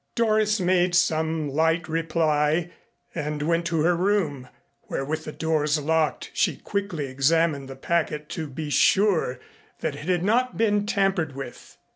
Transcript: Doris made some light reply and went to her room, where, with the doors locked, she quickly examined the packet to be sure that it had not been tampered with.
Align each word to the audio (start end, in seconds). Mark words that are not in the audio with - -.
Doris 0.15 0.59
made 0.59 0.95
some 0.95 1.47
light 1.47 1.87
reply 1.87 2.71
and 3.13 3.43
went 3.43 3.67
to 3.67 3.81
her 3.81 3.95
room, 3.95 4.47
where, 4.87 5.05
with 5.05 5.25
the 5.25 5.31
doors 5.31 5.77
locked, 5.79 6.31
she 6.33 6.57
quickly 6.57 7.05
examined 7.05 7.69
the 7.69 7.75
packet 7.75 8.27
to 8.29 8.47
be 8.47 8.71
sure 8.71 9.37
that 9.81 9.93
it 9.95 10.07
had 10.09 10.23
not 10.23 10.57
been 10.57 10.87
tampered 10.87 11.35
with. 11.35 11.77